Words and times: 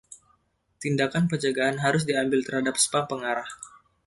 Tindakan 0.81 1.25
pencegahan 1.31 1.77
harus 1.85 2.03
diambil 2.09 2.39
terhadap 2.47 2.73
spam 2.83 3.05
pengarah. 3.11 3.45